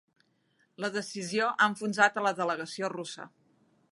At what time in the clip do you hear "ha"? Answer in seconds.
1.51-1.69